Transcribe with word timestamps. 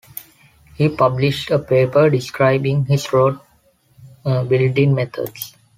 He 0.77 0.89
published 0.89 1.51
a 1.51 1.59
paper 1.59 2.09
describing 2.09 2.85
his 2.85 3.13
road 3.13 3.37
building 4.23 4.95
methods. 4.95 5.53